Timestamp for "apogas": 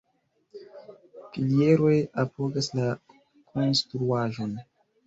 2.25-2.73